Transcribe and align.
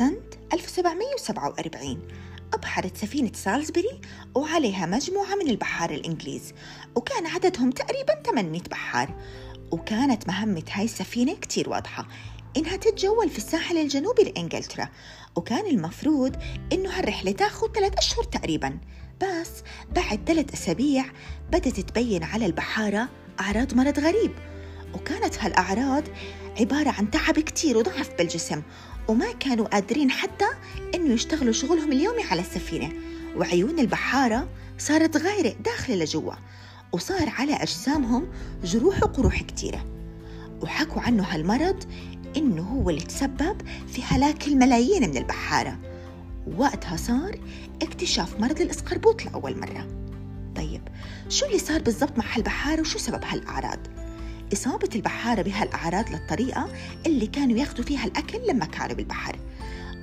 سنة 0.00 0.20
1747 0.52 2.08
أبحرت 2.54 2.96
سفينة 2.96 3.30
سالزبري 3.34 4.00
وعليها 4.34 4.86
مجموعة 4.86 5.34
من 5.34 5.50
البحار 5.50 5.90
الإنجليز 5.90 6.54
وكان 6.94 7.26
عددهم 7.26 7.70
تقريبا 7.70 8.22
800 8.26 8.60
بحار 8.70 9.14
وكانت 9.70 10.28
مهمة 10.28 10.62
هاي 10.72 10.84
السفينة 10.84 11.34
كتير 11.34 11.70
واضحة 11.70 12.08
إنها 12.56 12.76
تتجول 12.76 13.30
في 13.30 13.38
الساحل 13.38 13.78
الجنوبي 13.78 14.22
لإنجلترا 14.22 14.88
وكان 15.36 15.66
المفروض 15.66 16.36
إنه 16.72 16.90
هالرحلة 16.90 17.32
تاخد 17.32 17.76
ثلاث 17.76 17.98
أشهر 17.98 18.24
تقريبا 18.24 18.78
بس 19.20 19.62
بعد 19.96 20.20
ثلاث 20.26 20.52
أسابيع 20.52 21.04
بدأت 21.52 21.80
تبين 21.80 22.24
على 22.24 22.46
البحارة 22.46 23.08
أعراض 23.40 23.74
مرض 23.74 23.98
غريب 23.98 24.32
وكانت 24.94 25.38
هالأعراض 25.38 26.04
عبارة 26.60 26.90
عن 26.90 27.10
تعب 27.10 27.38
كتير 27.38 27.78
وضعف 27.78 28.10
بالجسم 28.18 28.62
وما 29.10 29.32
كانوا 29.32 29.66
قادرين 29.66 30.10
حتى 30.10 30.46
إنه 30.94 31.12
يشتغلوا 31.12 31.52
شغلهم 31.52 31.92
اليومي 31.92 32.22
على 32.22 32.40
السفينة. 32.40 32.92
وعيون 33.36 33.78
البحارة 33.78 34.48
صارت 34.78 35.16
غايرة 35.16 35.54
داخلة 35.64 35.96
لجوا 35.96 36.32
وصار 36.92 37.28
على 37.28 37.54
أجسامهم 37.54 38.28
جروح 38.64 39.02
وقروح 39.02 39.42
كتيرة. 39.42 39.84
وحكوا 40.62 41.02
عنه 41.02 41.22
هالمرض 41.22 41.84
إنه 42.36 42.62
هو 42.62 42.90
اللي 42.90 43.00
تسبب 43.00 43.62
في 43.88 44.02
هلاك 44.02 44.48
الملايين 44.48 45.10
من 45.10 45.16
البحارة. 45.16 45.78
وقتها 46.56 46.96
صار 46.96 47.38
اكتشاف 47.82 48.40
مرض 48.40 48.60
الإسقربوط 48.60 49.24
لأول 49.24 49.60
مرة. 49.60 49.86
طيب 50.56 50.82
شو 51.28 51.46
اللي 51.46 51.58
صار 51.58 51.82
بالضبط 51.82 52.18
مع 52.18 52.24
هالبحارة 52.32 52.80
وشو 52.80 52.98
سبب 52.98 53.24
هالأعراض؟ 53.24 53.99
إصابة 54.52 54.88
البحارة 54.94 55.42
بهالأعراض 55.42 56.10
للطريقة 56.10 56.68
اللي 57.06 57.26
كانوا 57.26 57.58
ياخذوا 57.58 57.84
فيها 57.84 58.04
الأكل 58.04 58.46
لما 58.48 58.64
كانوا 58.64 58.94
بالبحر. 58.96 59.38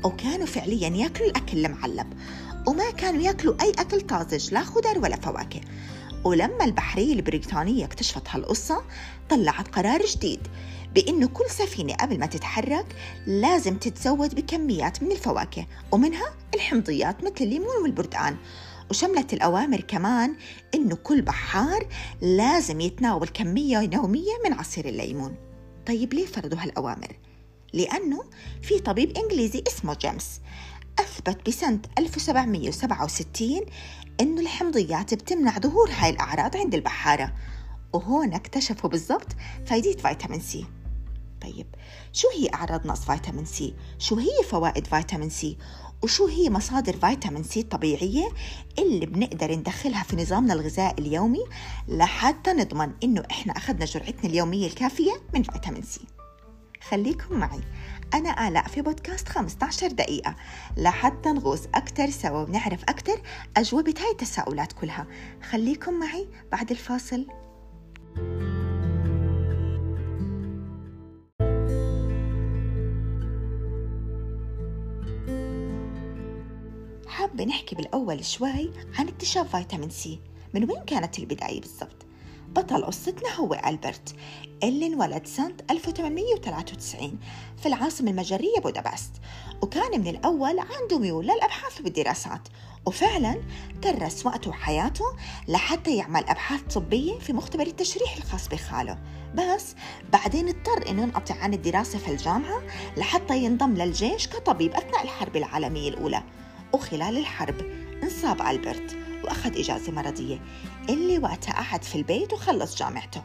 أو 0.05 0.15
كانوا 0.15 0.45
فعليا 0.45 0.89
ياكلوا 0.89 1.29
الأكل 1.29 1.65
المعلب. 1.65 2.13
وما 2.67 2.91
كانوا 2.91 3.21
ياكلوا 3.21 3.55
أي 3.61 3.71
أكل 3.71 4.01
طازج 4.01 4.53
لا 4.53 4.63
خضر 4.63 4.99
ولا 4.99 5.15
فواكه. 5.15 5.61
ولما 6.23 6.65
البحرية 6.65 7.13
البريطانية 7.13 7.85
اكتشفت 7.85 8.29
هالقصة 8.29 8.81
طلعت 9.29 9.67
قرار 9.67 10.05
جديد 10.05 10.39
بإنه 10.95 11.27
كل 11.27 11.49
سفينة 11.49 11.93
قبل 11.93 12.19
ما 12.19 12.25
تتحرك 12.25 12.85
لازم 13.27 13.77
تتزود 13.77 14.35
بكميات 14.35 15.03
من 15.03 15.11
الفواكه 15.11 15.65
ومنها 15.91 16.33
الحمضيات 16.55 17.23
مثل 17.23 17.35
الليمون 17.41 17.75
والبردقان 17.83 18.37
وشملت 18.89 19.33
الأوامر 19.33 19.81
كمان 19.81 20.35
إنه 20.75 20.95
كل 20.95 21.21
بحار 21.21 21.87
لازم 22.21 22.81
يتناول 22.81 23.27
كمية 23.27 23.89
يومية 23.93 24.33
من 24.45 24.53
عصير 24.53 24.85
الليمون 24.85 25.35
طيب 25.87 26.13
ليه 26.13 26.25
فرضوا 26.25 26.59
هالأوامر؟ 26.59 27.17
لأنه 27.73 28.23
في 28.61 28.79
طبيب 28.79 29.17
إنجليزي 29.17 29.63
اسمه 29.67 29.93
جيمس 29.93 30.41
أثبت 30.99 31.47
بسنة 31.47 31.79
1767 31.97 33.61
إنه 34.21 34.41
الحمضيات 34.41 35.13
بتمنع 35.13 35.59
ظهور 35.59 35.89
هاي 35.91 36.09
الأعراض 36.09 36.57
عند 36.57 36.75
البحارة 36.75 37.33
وهون 37.93 38.33
اكتشفوا 38.33 38.89
بالضبط 38.89 39.27
فايدة 39.65 39.91
فيتامين 39.91 40.39
سي 40.39 40.65
طيب 41.41 41.67
شو 42.13 42.27
هي 42.37 42.49
أعراض 42.53 42.87
نقص 42.87 43.05
فيتامين 43.05 43.45
سي؟ 43.45 43.73
شو 43.99 44.15
هي 44.15 44.43
فوائد 44.49 44.87
فيتامين 44.87 45.29
سي؟ 45.29 45.57
وشو 46.03 46.27
هي 46.27 46.49
مصادر 46.49 46.93
فيتامين 46.97 47.43
سي 47.43 47.59
الطبيعية 47.59 48.29
اللي 48.79 49.05
بنقدر 49.05 49.55
ندخلها 49.55 50.03
في 50.03 50.15
نظامنا 50.15 50.53
الغذائي 50.53 50.95
اليومي 50.99 51.43
لحتى 51.87 52.53
نضمن 52.53 52.91
إنه 53.03 53.23
إحنا 53.31 53.57
أخذنا 53.57 53.85
جرعتنا 53.85 54.29
اليومية 54.29 54.67
الكافية 54.67 55.11
من 55.33 55.43
فيتامين 55.43 55.81
سي؟ 55.81 56.01
خليكم 56.89 57.35
معي. 57.39 57.61
أنا 58.13 58.47
آلاء 58.47 58.67
في 58.67 58.81
بودكاست 58.81 59.29
15 59.29 59.87
دقيقة. 59.87 60.35
لحتى 60.77 61.29
نغوص 61.29 61.61
أكتر 61.75 62.09
سوا 62.09 62.43
ونعرف 62.43 62.83
أكتر 62.83 63.21
أجوبة 63.57 63.93
هاي 63.99 64.11
التساؤلات 64.11 64.73
كلها. 64.73 65.07
خليكم 65.49 65.93
معي 65.93 66.27
بعد 66.51 66.71
الفاصل. 66.71 67.27
حابة 77.17 77.43
نحكي 77.43 77.75
بالأول 77.75 78.25
شوي 78.25 78.71
عن 78.99 79.07
اكتشاف 79.07 79.55
فيتامين 79.55 79.89
سي. 79.89 80.19
من 80.53 80.71
وين 80.71 80.83
كانت 80.83 81.19
البداية 81.19 81.61
بالضبط؟ 81.61 82.05
بطل 82.49 82.85
قصتنا 82.85 83.35
هو 83.35 83.53
ألبرت. 83.53 84.15
اللي 84.63 84.87
انولد 84.87 85.25
سنة 85.25 85.55
1893 85.71 87.19
في 87.57 87.65
العاصمة 87.65 88.11
المجرية 88.11 88.59
بودابست. 88.63 89.11
وكان 89.61 90.01
من 90.01 90.07
الأول 90.07 90.59
عنده 90.59 90.99
ميول 90.99 91.25
للأبحاث 91.25 91.81
والدراسات. 91.81 92.47
وفعلا 92.85 93.41
كرس 93.83 94.25
وقته 94.25 94.49
وحياته 94.49 95.05
لحتى 95.47 95.97
يعمل 95.97 96.23
أبحاث 96.23 96.61
طبية 96.61 97.19
في 97.19 97.33
مختبر 97.33 97.67
التشريح 97.67 98.17
الخاص 98.17 98.47
بخاله. 98.47 98.99
بس 99.35 99.75
بعدين 100.13 100.47
اضطر 100.47 100.89
إنه 100.89 101.01
ينقطع 101.01 101.35
عن 101.35 101.53
الدراسة 101.53 101.99
في 101.99 102.11
الجامعة 102.11 102.61
لحتى 102.97 103.37
ينضم 103.37 103.73
للجيش 103.73 104.27
كطبيب 104.27 104.73
أثناء 104.73 105.03
الحرب 105.03 105.35
العالمية 105.35 105.89
الأولى. 105.89 106.23
وخلال 106.73 107.17
الحرب 107.17 107.55
انصاب 108.03 108.41
ألبرت 108.41 108.97
وأخذ 109.23 109.59
إجازة 109.59 109.91
مرضية. 109.91 110.41
اللي 110.89 111.19
وقتها 111.19 111.53
قعد 111.53 111.83
في 111.83 111.95
البيت 111.95 112.33
وخلص 112.33 112.77
جامعته. 112.77 113.23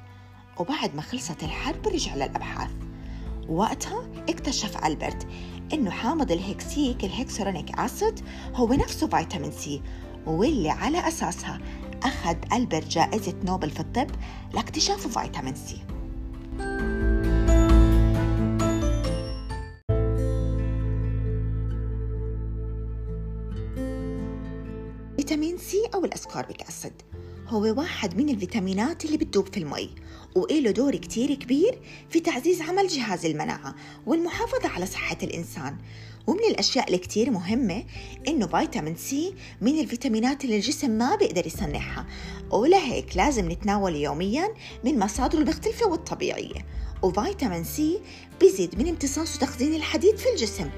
وبعد 0.58 0.94
ما 0.94 1.02
خلصت 1.02 1.42
الحرب 1.42 1.88
رجع 1.88 2.14
للأبحاث. 2.14 2.70
وقتها 3.48 4.06
اكتشف 4.28 4.84
ألبرت 4.84 5.26
إنه 5.72 5.90
حامض 5.90 6.32
الهكسيك 6.32 7.04
ال 7.04 7.12
hexuronic 7.12 7.78
acid 7.78 8.20
هو 8.54 8.74
نفسه 8.74 9.06
فيتامين 9.06 9.52
سي. 9.52 9.82
واللي 10.26 10.70
على 10.70 11.08
أساسها 11.08 11.58
أخذ 12.02 12.36
ألبرت 12.52 12.88
جائزة 12.88 13.34
نوبل 13.44 13.70
في 13.70 13.80
الطب 13.80 14.10
لاكتشاف 14.54 15.18
فيتامين 15.18 15.54
سي. 15.54 15.84
فيتامين 25.32 25.58
سي 25.58 25.82
أو 25.94 26.04
ال 26.04 26.11
ascorbic 26.11 26.62
acid 26.62 26.92
هو 27.48 27.78
واحد 27.78 28.16
من 28.16 28.28
الفيتامينات 28.28 29.04
اللي 29.04 29.16
بتدوب 29.16 29.48
في 29.52 29.56
المي 29.56 29.90
وإله 30.34 30.70
دور 30.70 30.96
كتير 30.96 31.34
كبير 31.34 31.78
في 32.10 32.20
تعزيز 32.20 32.62
عمل 32.62 32.86
جهاز 32.86 33.26
المناعة 33.26 33.74
والمحافظة 34.06 34.68
على 34.68 34.86
صحة 34.86 35.16
الإنسان. 35.22 35.76
ومن 36.26 36.44
الأشياء 36.50 36.94
الكتير 36.94 37.30
مهمة 37.30 37.84
إنه 38.28 38.46
فيتامين 38.46 38.96
سي 38.96 39.34
من 39.60 39.80
الفيتامينات 39.80 40.44
اللي 40.44 40.56
الجسم 40.56 40.90
ما 40.90 41.16
بيقدر 41.16 41.46
يصنعها 41.46 42.06
ولهيك 42.50 43.16
لازم 43.16 43.50
نتناول 43.50 43.96
يوميا 43.96 44.48
من 44.84 44.98
مصادره 44.98 45.38
المختلفة 45.38 45.86
والطبيعية 45.86 46.66
وفيتامين 47.02 47.64
سي 47.64 48.00
بيزيد 48.40 48.78
من 48.78 48.88
امتصاص 48.88 49.36
وتخزين 49.36 49.74
الحديد 49.74 50.16
في 50.16 50.28
الجسم 50.28 50.70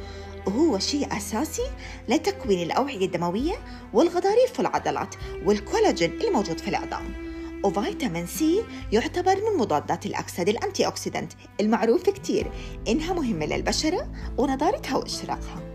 وهو 0.46 0.78
شيء 0.78 1.16
أساسي 1.16 1.70
لتكوين 2.08 2.62
الأوعية 2.62 3.06
الدموية 3.06 3.54
والغضاريف 3.92 4.58
والعضلات 4.58 5.14
والكولاجين 5.44 6.20
الموجود 6.20 6.60
في 6.60 6.68
العظام 6.68 7.34
وفيتامين 7.64 8.26
سي 8.26 8.64
يعتبر 8.92 9.36
من 9.36 9.58
مضادات 9.58 10.06
الأكسدة 10.06 10.52
ال 10.52 10.86
antioxidant 10.86 11.32
المعروف 11.60 12.10
كتير. 12.10 12.50
إنها 12.88 13.14
مهمة 13.14 13.46
للبشرة 13.46 14.12
ونضارتها 14.38 14.96
وإشراقها. 14.96 15.74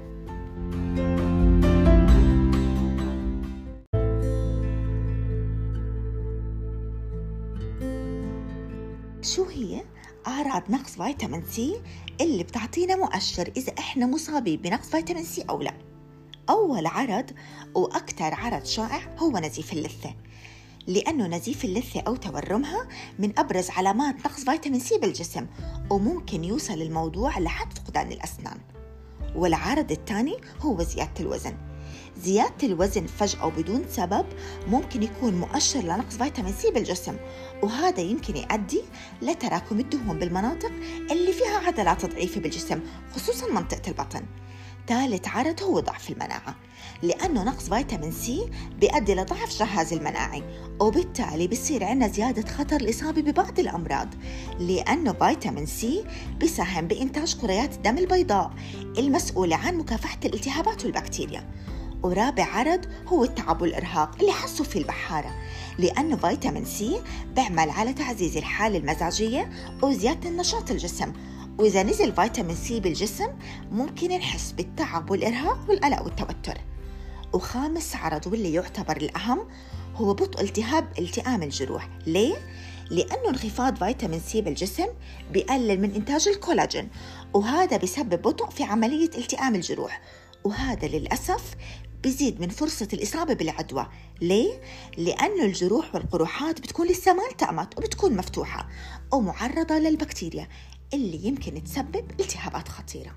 شو 9.22 9.44
هي؟ 9.44 9.82
أعراض 10.28 10.64
نقص 10.70 10.92
فيتامين 10.92 11.44
سي 11.52 11.82
اللي 12.22 12.44
بتعطينا 12.44 12.96
مؤشر 12.96 13.52
إذا 13.58 13.74
إحنا 13.80 14.06
مصابين 14.06 14.62
بنقص 14.62 14.90
فيتامين 14.90 15.24
سي 15.24 15.42
أو 15.42 15.62
لا. 15.62 15.74
أول 16.50 16.88
عرض 16.88 17.32
وأكثر 17.76 18.34
عرض 18.34 18.66
شائع 18.66 19.16
هو 19.18 19.38
نزيف 19.38 19.74
اللثة. 19.74 20.16
لأنه 20.88 21.28
نزيف 21.28 21.66
اللثة 21.66 22.02
أو 22.08 22.16
تورمها 22.16 22.88
من 23.20 23.40
أبرز 23.40 23.70
علامات 23.70 24.16
نقص 24.16 24.44
فيتامين 24.44 24.80
سي 24.80 24.98
بالجسم 24.98 25.48
وممكن 25.90 26.44
يوصل 26.44 26.82
الموضوع 26.82 27.40
لحد 27.40 27.74
فقدان 27.74 28.12
الأسنان. 28.12 28.58
والعرض 29.36 29.92
الثاني 29.92 30.38
هو 30.62 30.84
زيادة 30.84 31.20
الوزن. 31.20 31.69
زيادة 32.18 32.68
الوزن 32.68 33.08
فجأة 33.08 33.46
وبدون 33.46 33.86
سبب 33.90 34.26
ممكن 34.68 35.04
يكون 35.04 35.34
مؤشر 35.34 35.80
لنقص 35.80 36.18
فيتامين 36.18 36.54
سي 36.54 36.72
بالجسم 36.72 37.18
وهذا 37.64 38.02
يمكن 38.02 38.38
يؤدي 38.38 38.82
لتراكم 39.22 39.80
الدهون 39.80 40.20
بالمناطق 40.20 40.72
اللي 41.12 41.34
فيها 41.34 41.68
عضلات 41.68 42.06
ضعيفة 42.06 42.42
بالجسم 42.42 42.80
خصوصا 43.16 43.48
منطقة 43.48 43.82
البطن. 43.88 44.22
ثالث 44.88 45.28
عرض 45.28 45.64
هو 45.64 45.80
ضعف 45.80 46.10
المناعة 46.10 46.56
لأنه 47.04 47.44
نقص 47.44 47.70
فيتامين 47.70 48.12
سي 48.12 48.50
بيؤدي 48.80 49.16
لضعف 49.16 49.60
جهاز 49.60 49.94
المناعي 49.94 50.44
وبالتالي 50.80 51.48
بصير 51.48 51.84
عندنا 51.84 52.08
زيادة 52.08 52.50
خطر 52.52 52.76
الإصابة 52.76 53.22
ببعض 53.22 53.60
الأمراض 53.60 54.08
لأنه 54.60 55.14
فيتامين 55.14 55.66
سي 55.66 56.06
بيساهم 56.40 56.88
بإنتاج 56.88 57.36
كريات 57.42 57.74
الدم 57.74 57.98
البيضاء 57.98 58.52
المسؤولة 58.98 59.56
عن 59.56 59.78
مكافحة 59.78 60.20
الالتهابات 60.26 60.86
والبكتيريا. 60.86 61.50
ورابع 62.04 62.44
عرض 62.44 62.86
هو 63.08 63.24
التعب 63.24 63.62
والإرهاق 63.62 64.16
اللي 64.20 64.32
حسوا 64.32 64.66
فيه 64.66 64.80
البحارة 64.80 65.36
لأنه 65.78 66.16
فيتامين 66.16 66.66
سي 66.66 67.02
بيعمل 67.36 67.70
على 67.70 67.94
تعزيز 67.94 68.38
الحالة 68.38 68.78
المزاجية 68.78 69.50
وزيادة 69.84 70.30
النشاط 70.30 70.72
الجسم 70.72 71.14
وإذا 71.60 71.84
نزل 71.84 72.14
فيتامين 72.14 72.56
سي 72.56 72.80
بالجسم 72.80 73.28
ممكن 73.72 74.10
نحس 74.18 74.52
بالتعب 74.52 75.12
والإرهاق 75.12 75.60
والقلق 75.70 76.02
والتوتر 76.02 76.58
وخامس 77.34 77.96
عرض 77.96 78.28
واللي 78.28 78.54
يعتبر 78.54 78.98
الأهم 78.98 79.40
هو 79.96 80.14
بطء 80.14 80.42
التهاب 80.42 80.88
التئام 81.00 81.44
الجروح 81.44 81.90
ليه؟ 82.08 82.36
لأنه 82.90 83.30
انخفاض 83.30 83.76
فيتامين 83.76 84.20
سي 84.20 84.42
بالجسم 84.42 84.88
بيقلل 85.32 85.82
من 85.82 85.96
إنتاج 85.96 86.28
الكولاجين 86.28 86.90
وهذا 87.34 87.78
بيسبب 87.78 88.22
بطء 88.22 88.50
في 88.50 88.64
عملية 88.64 89.10
التئام 89.18 89.56
الجروح 89.56 90.02
وهذا 90.44 90.88
للأسف 90.88 91.56
بزيد 92.04 92.42
من 92.42 92.50
فرصة 92.50 92.88
الإصابة 92.94 93.34
بالعدوى. 93.34 93.88
ليه؟ 94.22 94.62
لأنه 94.98 95.44
الجروح 95.46 95.96
والقروحات 95.96 96.60
بتكون 96.62 96.88
لسه 96.88 97.14
ما 97.14 97.28
التأمت 97.32 97.78
وبتكون 97.78 98.18
مفتوحة 98.18 98.70
ومعرضة 99.14 99.76
للبكتيريا 99.76 100.48
اللي 100.94 101.26
يمكن 101.26 101.64
تسبب 101.64 102.12
التهابات 102.20 102.68
خطيرة. 102.68 103.16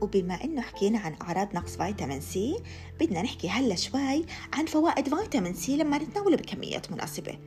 وبما 0.00 0.44
إنه 0.44 0.60
حكينا 0.60 0.98
عن 0.98 1.14
أعراض 1.22 1.54
نقص 1.54 1.76
فيتامين 1.76 2.20
سي 2.20 2.56
بدنا 3.00 3.22
نحكي 3.22 3.48
هلا 3.48 3.74
شوي 3.74 4.24
عن 4.52 4.66
فوائد 4.66 5.14
فيتامين 5.14 5.54
سي 5.54 5.76
لما 5.76 5.98
نتناوله 5.98 6.36
بكميات 6.36 6.92
مناسبة. 6.92 7.38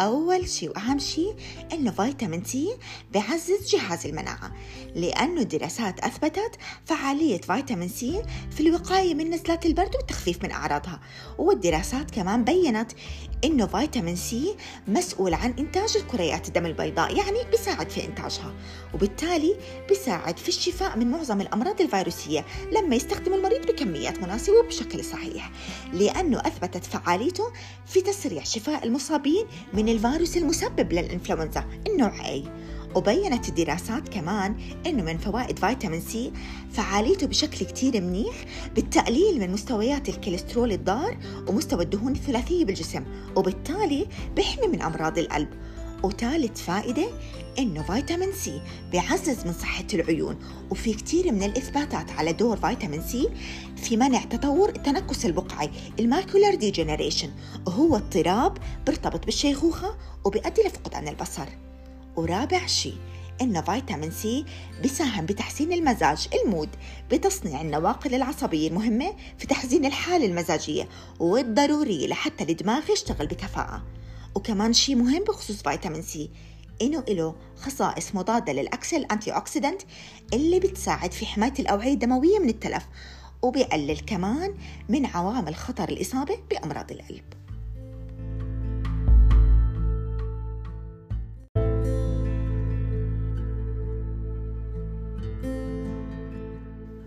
أول 0.00 0.48
شيء 0.48 0.70
وأهم 0.70 0.98
شيء 0.98 1.34
إنه 1.72 1.90
فيتامين 1.90 2.44
سي 2.44 2.76
بيعزز 3.12 3.68
جهاز 3.74 4.06
المناعة 4.06 4.52
لأنه 4.94 5.40
الدراسات 5.40 6.00
أثبتت 6.00 6.56
فعالية 6.84 7.40
فيتامين 7.40 7.88
سي 7.88 8.22
في 8.50 8.60
الوقاية 8.60 9.14
من 9.14 9.30
نزلات 9.30 9.66
البرد 9.66 9.96
والتخفيف 9.96 10.44
من 10.44 10.50
أعراضها 10.50 11.00
والدراسات 11.38 12.10
كمان 12.10 12.44
بينت 12.44 12.92
إنه 13.44 13.66
فيتامين 13.66 14.16
سي 14.16 14.56
مسؤول 14.88 15.34
عن 15.34 15.54
إنتاج 15.58 15.96
الكريات 15.96 16.48
الدم 16.48 16.66
البيضاء 16.66 17.16
يعني 17.16 17.38
بيساعد 17.50 17.90
في 17.90 18.04
إنتاجها 18.04 18.54
وبالتالي 18.94 19.56
بيساعد 19.88 20.38
في 20.38 20.48
الشفاء 20.48 20.98
من 20.98 21.10
معظم 21.10 21.40
الأمراض 21.40 21.80
الفيروسية 21.80 22.46
لما 22.72 22.96
يستخدم 22.96 23.34
المريض 23.34 23.66
بكميات 23.66 24.22
مناسبة 24.22 24.58
وبشكل 24.58 25.04
صحيح 25.04 25.50
لأنه 25.92 26.40
أثبتت 26.40 26.84
فعاليته 26.84 27.52
في 27.86 28.00
تسريع 28.00 28.42
شفاء 28.42 28.84
المصابين 28.86 29.46
من 29.72 29.85
الفيروس 29.88 30.36
المسبب 30.36 30.92
للإنفلونزا 30.92 31.64
النوع 31.86 32.12
A 32.18 32.48
وبينت 32.96 33.48
الدراسات 33.48 34.08
كمان 34.08 34.56
إنه 34.86 35.02
من 35.02 35.18
فوائد 35.18 35.58
فيتامين 35.58 36.00
سي 36.00 36.32
فعاليته 36.72 37.26
بشكل 37.26 37.66
كتير 37.66 38.00
منيح 38.00 38.44
بالتقليل 38.74 39.40
من 39.40 39.52
مستويات 39.52 40.08
الكوليسترول 40.08 40.72
الضار 40.72 41.16
ومستوى 41.48 41.84
الدهون 41.84 42.12
الثلاثية 42.12 42.64
بالجسم 42.64 43.04
وبالتالي 43.36 44.06
بيحمي 44.36 44.66
من 44.66 44.82
أمراض 44.82 45.18
القلب. 45.18 45.48
وثالث 46.02 46.60
فائدة 46.62 47.06
إنه 47.58 47.82
فيتامين 47.82 48.32
سي 48.32 48.60
بيعزز 48.92 49.46
من 49.46 49.52
صحة 49.52 49.84
العيون 49.94 50.38
وفي 50.70 50.94
كتير 50.94 51.32
من 51.32 51.42
الإثباتات 51.42 52.10
على 52.10 52.32
دور 52.32 52.56
فيتامين 52.56 53.02
سي 53.02 53.28
في 53.76 53.96
منع 53.96 54.24
تطور 54.24 54.68
التنكس 54.68 55.26
البقعي 55.26 55.70
ال 56.00 56.07
macular 56.07 56.54
degeneration 56.54 57.30
وهو 57.66 57.96
اضطراب 57.96 58.58
بيرتبط 58.86 59.24
بالشيخوخة 59.24 59.96
وبيؤدي 60.24 60.62
لفقدان 60.62 61.08
البصر. 61.08 61.46
ورابع 62.16 62.66
شيء 62.66 62.96
إن 63.42 63.62
فيتامين 63.62 64.10
سي 64.10 64.44
بيساهم 64.82 65.26
بتحسين 65.26 65.72
المزاج 65.72 66.28
ال 66.34 66.41
mood 66.41 66.68
بتصنيع 67.10 67.60
النواقل 67.60 68.14
العصبية 68.14 68.68
المهمة 68.68 69.12
في 69.38 69.46
تحسين 69.46 69.84
الحالة 69.84 70.26
المزاجية 70.26 70.88
والضرورية 71.20 72.06
لحتى 72.06 72.44
الدماغ 72.44 72.90
يشتغل 72.90 73.26
بكفاءة. 73.26 73.82
وكمان 74.36 74.72
شيء 74.72 74.96
مهم 74.96 75.24
بخصوص 75.24 75.62
فيتامين 75.62 76.02
سي 76.02 76.30
إنه 76.82 77.04
له 77.08 77.34
خصائص 77.56 78.14
مضادة 78.14 78.52
للأكسدة 78.52 79.04
antioxidant 79.04 79.82
اللي 80.32 80.60
بتساعد 80.60 81.12
في 81.12 81.26
حماية 81.26 81.54
الأوعية 81.58 81.92
الدموية 81.92 82.38
من 82.38 82.48
التلف 82.48 82.86
وبيقلل 83.42 83.98
كمان 83.98 84.54
من 84.88 85.06
عوامل 85.06 85.54
خطر 85.54 85.88
الإصابة 85.88 86.38
بأمراض 86.50 86.92
القلب. 86.92 87.24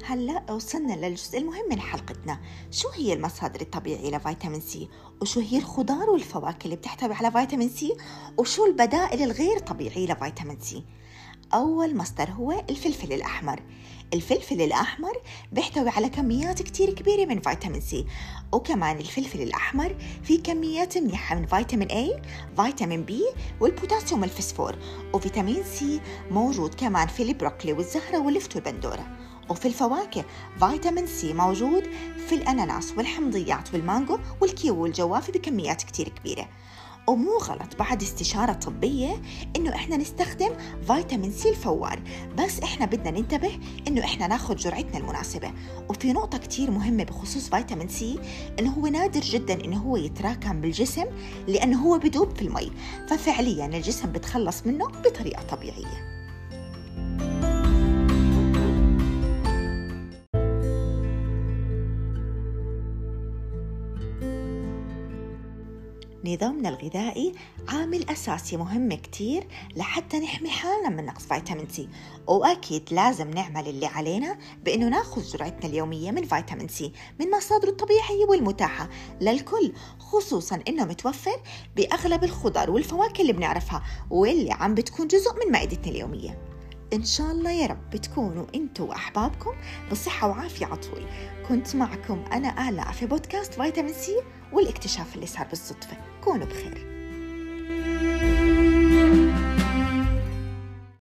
هلا 0.09 0.51
وصلنا 0.51 0.93
للجزء 0.93 1.37
المهم 1.37 1.69
من 1.69 1.79
حلقتنا. 1.79 2.39
شو 2.71 2.89
هي 2.89 3.13
المصادر 3.13 3.61
الطبيعية 3.61 4.17
لفيتامين 4.17 4.61
سي؟ 4.61 4.89
وشو 5.21 5.39
هي 5.39 5.57
الخضار 5.57 6.09
والفواكه 6.09 6.65
اللي 6.65 6.75
بتحتوي 6.75 7.13
على 7.13 7.31
فيتامين 7.31 7.69
سي؟ 7.69 7.93
وشو 8.37 8.65
البدائل 8.65 9.23
الغير 9.23 9.59
طبيعية 9.59 10.13
لفيتامين 10.13 10.59
سي؟ 10.59 10.83
أول 11.53 11.97
مصدر 11.97 12.29
هو 12.29 12.63
الفلفل 12.69 13.13
الأحمر. 13.13 13.63
الفلفل 14.13 14.61
الأحمر 14.61 15.13
بيحتوي 15.51 15.89
على 15.89 16.09
كميات 16.09 16.61
كتير 16.61 16.93
كبيرة 16.93 17.25
من 17.25 17.39
فيتامين 17.39 17.81
سي. 17.81 18.05
وكمان 18.53 18.97
الفلفل 18.97 19.41
الأحمر 19.41 19.95
فيه 20.23 20.43
كميات 20.43 20.97
منيحة 20.97 21.35
من 21.35 21.45
فيتامين 21.45 21.87
A 21.89 22.21
فيتامين 22.61 23.05
B 23.05 23.13
والبوتاسيوم 23.61 24.21
والفسفور 24.21 24.75
وفيتامين 25.13 25.63
سي 25.63 26.01
موجود 26.31 26.73
كمان 26.73 27.07
في 27.07 27.23
البروكلي 27.23 27.73
والزهرة 27.73 28.19
واللفت 28.19 28.55
والبندورة 28.55 29.18
وفي 29.49 29.67
الفواكه 29.67 30.25
فيتامين 30.59 31.07
سي 31.07 31.33
موجود 31.33 31.83
في 32.27 32.35
الأناناس 32.35 32.93
والحمضيات 32.97 33.73
والمانجو 33.73 34.19
والكيوي 34.41 34.77
والجوافة 34.77 35.33
بكميات 35.33 35.83
كتير 35.83 36.09
كبيرة. 36.09 36.49
ومو 37.07 37.37
غلط 37.37 37.75
بعد 37.79 38.01
استشارة 38.01 38.53
طبية 38.53 39.21
إنه 39.55 39.75
إحنا 39.75 39.97
نستخدم 39.97 40.49
فيتامين 40.87 41.31
سي 41.31 41.49
الفوار 41.49 41.99
بس 42.37 42.59
إحنا 42.59 42.85
بدنا 42.85 43.11
ننتبه 43.11 43.59
إنه 43.87 44.03
إحنا 44.03 44.27
ناخد 44.27 44.55
جرعتنا 44.55 44.97
المناسبة. 44.97 45.51
وفي 45.89 46.13
نقطة 46.13 46.37
كتير 46.37 46.71
مهمة 46.71 47.03
بخصوص 47.03 47.49
فيتامين 47.49 47.87
سي 47.87 48.19
إنه 48.59 48.69
هو 48.71 48.87
نادر 48.87 49.21
جدا 49.21 49.65
إنه 49.65 49.77
هو 49.77 49.97
يتراكم 49.97 50.61
بالجسم 50.61 51.05
لأنه 51.47 51.81
هو 51.81 51.97
بدوب 51.97 52.35
في 52.35 52.41
المي. 52.41 52.71
ففعليا 53.09 53.65
الجسم 53.65 54.11
بتخلص 54.11 54.67
منه 54.67 54.87
بطريقة 54.87 55.43
طبيعية. 55.43 56.18
نظامنا 66.25 66.69
الغذائي 66.69 67.33
عامل 67.67 68.09
أساسي 68.09 68.57
مهم 68.57 68.93
كتير 68.93 69.47
لحتى 69.75 70.19
نحمي 70.19 70.49
حالنا 70.49 70.89
من 70.89 71.05
نقص 71.05 71.25
فيتامين 71.25 71.67
سي 71.69 71.89
وأكيد 72.27 72.83
لازم 72.91 73.29
نعمل 73.29 73.67
اللي 73.67 73.85
علينا 73.85 74.37
بأنه 74.63 74.89
ناخذ 74.89 75.21
جرعتنا 75.21 75.69
اليومية 75.69 76.11
من 76.11 76.23
فيتامين 76.23 76.67
سي 76.67 76.91
من 77.19 77.31
مصادره 77.31 77.69
الطبيعية 77.69 78.25
والمتاحة. 78.29 78.89
للكل 79.21 79.73
خصوصا 79.99 80.63
أنه 80.67 80.85
متوفر 80.85 81.41
بأغلب 81.75 82.23
الخضار 82.23 82.71
والفواكه 82.71 83.21
اللي 83.21 83.33
بنعرفها 83.33 83.83
واللي 84.09 84.51
عم 84.51 84.75
بتكون 84.75 85.07
جزء 85.07 85.45
من 85.45 85.51
مائدتنا 85.51 85.91
اليومية. 85.91 86.48
إن 86.93 87.03
شاء 87.05 87.31
الله 87.31 87.51
يا 87.51 87.67
رب 87.67 87.95
تكونوا 87.95 88.45
أنتوا 88.55 88.87
وأحبابكم 88.87 89.51
بصحة 89.91 90.27
وعافية 90.27 90.65
عطول 90.65 91.05
كنت 91.47 91.75
معكم 91.75 92.23
أنا 92.33 92.69
آلاء 92.69 92.91
في 92.91 93.05
بودكاست 93.05 93.53
فيتامين 93.53 93.93
سي 93.93 94.15
والاكتشاف 94.53 95.15
اللي 95.15 95.25
صار 95.27 95.47
بالصدفة. 95.47 95.97
كونوا 96.23 96.45
بخير. 96.45 96.89